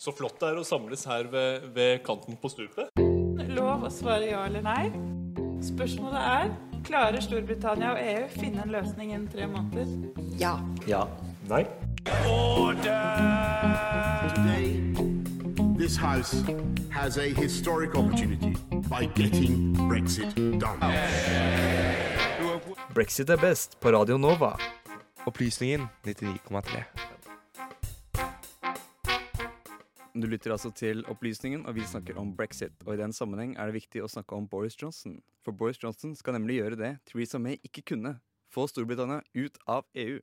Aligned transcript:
Så 0.00 0.14
flott 0.16 0.38
det 0.40 0.48
er 0.48 0.56
å 0.56 0.62
samles 0.64 1.02
her 1.04 1.26
ved, 1.28 1.64
ved 1.76 1.98
kanten 2.06 2.38
på 2.40 2.48
stupet. 2.48 2.88
Lov 3.52 3.82
å 3.84 3.90
svare 3.92 4.30
ja 4.30 4.46
eller 4.48 4.62
nei. 4.64 4.88
Spørsmålet 5.60 6.20
er 6.24 6.54
klarer 6.88 7.20
Storbritannia 7.20 7.90
og 7.92 8.00
EU 8.00 8.22
finne 8.32 8.64
en 8.64 8.72
løsning 8.72 9.10
innen 9.12 9.26
tre 9.28 9.44
måneder. 9.50 9.90
Ja. 10.40 10.54
Ja. 10.88 11.02
Nei. 11.50 11.66
Today, 14.32 14.72
this 15.76 16.00
House 16.00 16.32
has 16.88 17.18
a 17.18 17.28
historic 17.36 17.92
opportunity 17.94 18.56
by 18.88 19.04
getting 19.20 19.76
Brexit 19.84 20.32
done. 20.56 20.94
Brexit 22.96 23.28
er 23.28 23.36
best 23.44 23.76
på 23.84 23.92
Radio 23.92 24.16
Nova. 24.16 24.54
Opplysningen 25.28 25.90
99,3. 26.08 27.09
Du 30.10 30.26
lytter 30.26 30.50
altså 30.50 30.72
til 30.74 31.04
Opplysningen, 31.06 31.62
og 31.70 31.76
vi 31.76 31.84
snakker 31.86 32.16
om 32.18 32.32
brexit. 32.34 32.74
Og 32.86 32.96
i 32.96 32.98
den 32.98 33.12
sammenheng 33.14 33.52
er 33.54 33.70
det 33.70 33.76
viktig 33.78 34.02
å 34.02 34.08
snakke 34.10 34.34
om 34.34 34.48
Boris 34.50 34.74
Johnson. 34.80 35.20
For 35.46 35.54
Boris 35.54 35.78
Johnson 35.78 36.16
skal 36.18 36.34
nemlig 36.34 36.58
gjøre 36.58 36.78
det 36.80 36.90
Theresa 37.06 37.38
May 37.38 37.60
ikke 37.62 37.84
kunne. 37.92 38.16
Få 38.50 38.66
Storbritannia 38.66 39.20
ut 39.38 39.60
av 39.70 39.86
EU. 39.94 40.18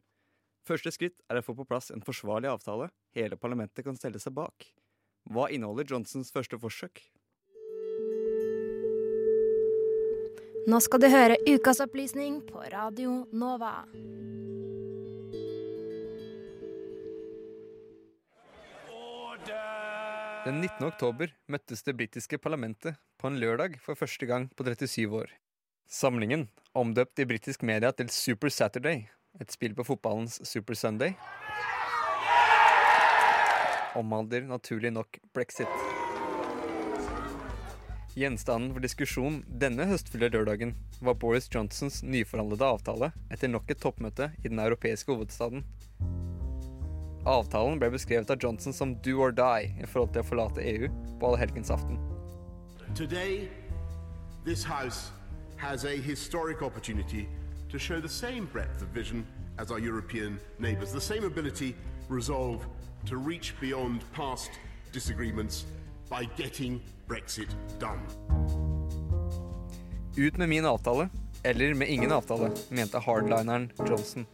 Første 0.67 0.91
skritt 0.91 1.21
er 1.31 1.39
å 1.39 1.45
få 1.45 1.55
på 1.55 1.67
plass 1.69 1.87
en 1.95 2.03
forsvarlig 2.03 2.51
avtale 2.51 2.89
hele 3.15 3.39
parlamentet 3.39 3.85
kan 3.87 3.95
stelle 3.95 4.19
seg 4.19 4.35
bak. 4.35 4.67
Hva 5.31 5.47
inneholder 5.55 5.87
Johnsons 5.87 6.33
første 6.35 6.59
forsøk? 6.59 7.05
Nå 10.67 10.83
skal 10.83 10.99
du 10.99 11.07
høre 11.07 11.39
ukas 11.47 11.79
opplysning 11.79 12.41
på 12.43 12.59
Radio 12.73 13.21
Nova. 13.31 13.85
Den 20.47 20.61
19. 20.61 20.85
oktober 20.87 21.31
møttes 21.51 21.81
det 21.83 21.97
britiske 21.99 22.37
parlamentet 22.39 22.95
på 23.19 23.27
en 23.27 23.35
lørdag 23.41 23.73
for 23.83 23.99
første 23.99 24.23
gang 24.29 24.45
på 24.55 24.63
37 24.63 25.11
år. 25.19 25.33
Samlingen, 25.91 26.45
omdøpt 26.71 27.19
i 27.19 27.25
britisk 27.27 27.65
media 27.67 27.89
til 27.91 28.07
Super 28.15 28.47
Saturday, 28.47 29.01
et 29.43 29.51
spill 29.51 29.75
på 29.75 29.83
fotballens 29.83 30.37
Super 30.47 30.79
Sunday, 30.79 31.17
omhandler 33.99 34.47
naturlig 34.47 34.93
nok 34.95 35.19
brexit. 35.35 35.67
Gjenstanden 38.15 38.71
for 38.71 38.87
diskusjon 38.87 39.41
denne 39.51 39.89
høstfulle 39.91 40.31
lørdagen 40.31 40.77
var 41.03 41.19
Boris 41.19 41.51
Johnsons 41.51 42.05
nyforhandlede 42.07 42.71
avtale 42.71 43.11
etter 43.35 43.51
nok 43.51 43.75
et 43.75 43.83
toppmøte 43.83 44.31
i 44.45 44.47
den 44.47 44.63
europeiske 44.63 45.11
hovedstaden. 45.11 45.67
Avtalen 47.27 47.79
ble 47.79 47.89
beskrevet 47.91 48.29
av 48.31 48.39
Johnson 48.39 48.73
som 48.73 48.95
do 49.03 49.19
or 49.19 49.33
die 49.35 49.67
i 49.81 49.85
forhold 49.85 50.13
til 50.15 50.23
å 50.23 50.27
forlate 50.29 50.63
EU 50.63 50.87
på 51.19 51.27
allehelgensaften. 51.27 51.99
Today, 52.95 53.49
this 54.45 54.63
House 54.63 55.11
has 55.57 55.83
a 55.83 55.97
historic 55.97 56.61
opportunity 56.61 57.27
to 57.69 57.77
show 57.77 57.99
the 57.99 58.09
same 58.09 58.47
breadth 58.53 58.81
of 58.81 58.87
vision 58.95 59.25
as 59.59 59.71
our 59.71 59.79
European 59.79 60.39
neighbours, 60.59 60.93
the 60.93 61.01
same 61.01 61.25
ability, 61.25 61.75
resolve 62.07 62.65
to 63.05 63.17
reach 63.17 63.53
beyond 63.59 64.01
past 64.13 64.51
disagreements 64.93 65.65
by 66.09 66.29
getting 66.37 66.79
Brexit 67.07 67.49
done. 67.79 67.99
Ut 70.15 70.37
med 70.37 70.49
min 70.49 70.65
avtale, 70.65 71.09
eller 71.43 71.73
med 71.73 71.89
ingen 71.89 72.11
avtale, 72.11 72.51
mente 72.69 72.99
hardlineren 72.99 73.71
Johnson. 73.87 74.25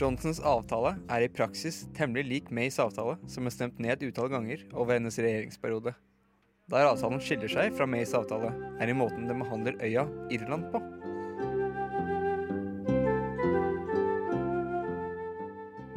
Johnsons 0.00 0.38
avtale 0.40 0.94
er 1.12 1.26
i 1.26 1.28
praksis 1.28 1.82
temmelig 1.92 2.22
lik 2.24 2.46
Mays 2.56 2.78
avtale, 2.80 3.18
som 3.28 3.44
er 3.44 3.52
stemt 3.52 3.80
ned 3.82 3.98
et 3.98 4.06
utall 4.08 4.30
ganger 4.32 4.62
over 4.72 4.96
hennes 4.96 5.18
regjeringsperiode. 5.20 5.92
Der 6.72 6.88
avtalen 6.88 7.20
skiller 7.20 7.50
seg 7.52 7.74
fra 7.76 7.84
Mays 7.84 8.14
avtale, 8.16 8.54
er 8.80 8.88
i 8.88 8.94
måten 8.96 9.28
den 9.28 9.42
behandler 9.42 9.76
øya 9.84 10.06
Irland 10.32 10.70
på. 10.72 10.80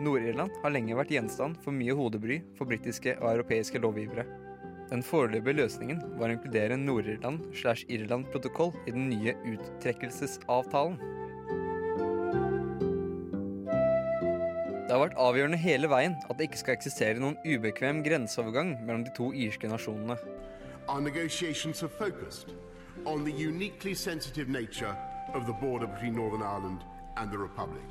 Nord-Irland 0.04 0.60
har 0.66 0.76
lenge 0.76 1.00
vært 1.00 1.16
gjenstand 1.16 1.56
for 1.64 1.72
mye 1.72 1.96
hodebry 1.96 2.42
for 2.58 2.68
britiske 2.68 3.16
og 3.22 3.30
europeiske 3.38 3.80
lovgivere. 3.80 4.28
Den 4.92 5.06
foreløpige 5.06 5.62
løsningen 5.62 6.04
var 6.20 6.28
å 6.28 6.36
inkludere 6.36 6.76
Nord-Irland 6.76 7.54
slash 7.56 7.88
Irland-protokoll 7.88 8.76
i 8.84 8.92
den 8.92 9.08
nye 9.14 9.38
uttrekkelsesavtalen. 9.48 11.00
Det 14.84 14.92
har 14.92 15.00
vært 15.00 15.14
avgjørende 15.16 15.58
hele 15.64 15.88
veien 15.88 16.18
at 16.28 16.36
det 16.36 16.50
ikke 16.50 16.60
skal 16.60 16.76
eksistere 16.76 17.22
noen 17.24 17.38
ubekvem 17.48 18.02
grenseovergang 18.04 18.74
mellom 18.84 19.06
de 19.08 19.14
to 19.16 19.30
irske 19.32 19.70
nasjonene. 19.72 20.18
Our 20.90 21.00
negotiations 21.00 21.80
have 21.80 21.92
focused 21.92 22.52
on 23.06 23.24
the 23.24 23.32
uniquely 23.32 23.94
sensitive 23.94 24.50
nature 24.50 24.94
of 25.34 25.46
the 25.46 25.54
border 25.54 25.88
between 25.88 26.16
Northern 26.16 26.44
Ireland 26.44 26.84
and 27.16 27.32
the 27.32 27.38
Republic. 27.38 27.84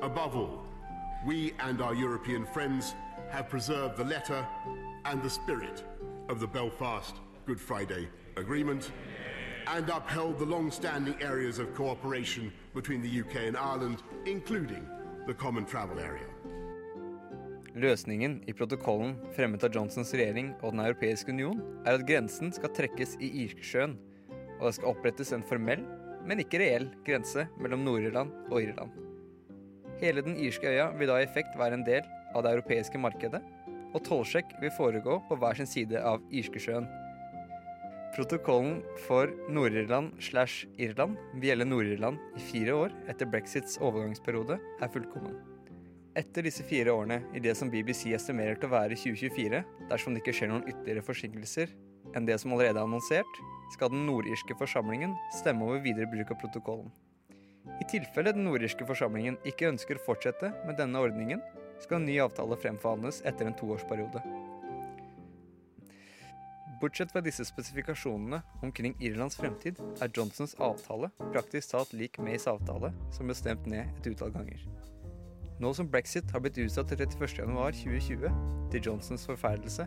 Above 0.00 0.34
all, 0.34 0.64
we 1.26 1.52
and 1.60 1.82
our 1.82 1.94
European 1.94 2.46
friends 2.46 2.94
have 3.30 3.50
preserved 3.50 3.98
the 3.98 4.04
letter 4.04 4.46
and 5.04 5.22
the 5.22 5.30
spirit 5.30 5.84
of 6.30 6.40
the 6.40 6.46
Belfast 6.46 7.16
Good 7.44 7.60
Friday 7.60 8.08
Agreement 8.36 8.92
and 9.66 9.88
upheld 9.90 10.38
the 10.38 10.46
long 10.46 10.70
standing 10.70 11.22
areas 11.22 11.58
of 11.58 11.74
cooperation 11.74 12.50
between 12.74 13.02
the 13.02 13.20
UK 13.20 13.46
and 13.46 13.56
Ireland, 13.56 14.02
including 14.24 14.86
Løsningen 17.74 18.36
i 18.46 18.52
protokollen 18.54 19.16
fremmet 19.34 19.64
av 19.66 19.72
Johnsons 19.74 20.12
regjering 20.14 20.52
og 20.60 20.74
Den 20.74 20.84
europeiske 20.84 21.32
union 21.32 21.62
er 21.82 21.96
at 21.96 22.04
grensen 22.06 22.52
skal 22.54 22.70
trekkes 22.76 23.16
i 23.24 23.30
Irskesjøen, 23.44 23.96
og 24.60 24.66
det 24.68 24.74
skal 24.76 24.90
opprettes 24.92 25.32
en 25.34 25.42
formell, 25.46 25.82
men 26.24 26.42
ikke 26.44 26.60
reell, 26.62 26.86
grense 27.06 27.46
mellom 27.58 27.82
Nord-Irland 27.86 28.30
og 28.50 28.60
Irland. 28.62 28.92
Hele 30.00 30.22
den 30.26 30.36
irske 30.36 30.68
øya 30.70 30.90
vil 30.98 31.10
da 31.10 31.18
i 31.20 31.26
effekt 31.26 31.56
være 31.58 31.80
en 31.80 31.86
del 31.86 32.06
av 32.34 32.44
det 32.44 32.54
europeiske 32.54 33.00
markedet, 33.00 33.42
og 33.94 34.02
tollsjekk 34.06 34.56
vil 34.60 34.74
foregå 34.76 35.18
på 35.28 35.38
hver 35.40 35.56
sin 35.58 35.70
side 35.70 36.04
av 36.04 36.22
Irskesjøen. 36.34 36.86
Protokollen 38.14 38.82
for 39.08 39.26
Nord-Irland 39.50 40.12
slash 40.22 40.68
Irland 40.78 41.16
vil 41.32 41.48
gjelde 41.48 41.64
Nord-Irland 41.66 42.20
i 42.38 42.42
fire 42.46 42.76
år 42.84 42.92
etter 43.10 43.26
brexits 43.26 43.74
overgangsperiode 43.82 44.54
er 44.54 44.92
fullkommen. 44.94 45.34
Etter 46.14 46.46
disse 46.46 46.62
fire 46.62 46.94
årene 46.94 47.18
i 47.34 47.42
det 47.42 47.56
som 47.58 47.72
BBC 47.72 48.12
estimerer 48.14 48.54
til 48.54 48.70
å 48.70 48.74
være 48.76 48.94
2024, 48.94 49.64
dersom 49.90 50.14
det 50.14 50.22
ikke 50.22 50.36
skjer 50.38 50.52
noen 50.52 50.62
ytterligere 50.70 51.02
forsinkelser 51.08 51.74
enn 52.14 52.30
det 52.30 52.38
som 52.38 52.54
allerede 52.54 52.78
er 52.78 52.86
annonsert, 52.86 53.42
skal 53.74 53.90
den 53.90 54.06
nordirske 54.06 54.54
forsamlingen 54.62 55.18
stemme 55.40 55.66
over 55.66 55.82
videre 55.82 56.06
bruk 56.14 56.30
av 56.30 56.38
protokollen. 56.44 56.94
I 57.82 57.90
tilfelle 57.90 58.30
den 58.36 58.46
nordirske 58.46 58.86
forsamlingen 58.86 59.42
ikke 59.42 59.72
ønsker 59.72 59.98
å 59.98 60.06
fortsette 60.06 60.54
med 60.68 60.78
denne 60.78 61.02
ordningen, 61.02 61.42
skal 61.82 61.98
en 61.98 62.06
ny 62.06 62.20
avtale 62.22 62.62
fremforhandles 62.62 63.24
etter 63.26 63.50
en 63.50 63.58
toårsperiode. 63.58 64.22
Bortsett 66.80 67.12
fra 67.12 67.22
disse 67.24 67.44
spesifikasjonene 67.46 68.40
omkring 68.62 68.96
Irlands 69.00 69.36
fremtid, 69.38 69.78
er 70.02 70.10
Johnsons 70.14 70.56
avtale 70.62 71.10
praktisk 71.30 71.70
talt 71.70 71.94
lik 71.94 72.18
Mays 72.18 72.48
avtale, 72.50 72.90
som 73.14 73.30
ble 73.30 73.36
stemt 73.38 73.68
ned 73.70 73.88
et 73.94 74.10
utall 74.10 74.34
ganger. 74.34 74.64
Nå 75.62 75.70
som 75.76 75.88
brexit 75.88 76.30
har 76.34 76.42
blitt 76.42 76.58
utsatt 76.58 76.90
til 76.90 77.04
31.1.2020, 77.04 78.38
til 78.74 78.88
Johnsons 78.88 79.26
forferdelse, 79.28 79.86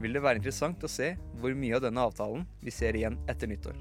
vil 0.00 0.16
det 0.16 0.24
være 0.24 0.40
interessant 0.40 0.84
å 0.84 0.88
se 0.88 1.12
hvor 1.40 1.52
mye 1.52 1.76
av 1.76 1.84
denne 1.84 2.08
avtalen 2.08 2.46
vi 2.64 2.72
ser 2.72 2.96
igjen 2.96 3.20
etter 3.28 3.50
nyttår. 3.50 3.76